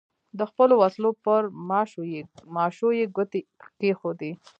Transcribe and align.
د 0.37 0.39
خپلو 0.49 0.73
وسلو 0.83 1.09
پر 1.25 1.41
ماشو 2.57 2.89
یې 2.99 3.03
ګوتې 3.15 3.41
کېښودې. 3.79 4.31